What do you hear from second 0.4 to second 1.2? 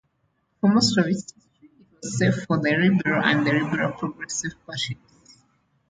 For most of